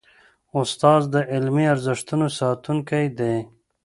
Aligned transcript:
استاد 0.59 1.01
د 1.13 1.15
علمي 1.31 1.65
ارزښتونو 1.73 2.25
ساتونکی 2.39 3.05
دی. 3.19 3.35